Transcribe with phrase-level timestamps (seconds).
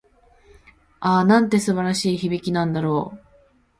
[0.99, 3.19] ああ、なんて素晴らしい響きなんだろう。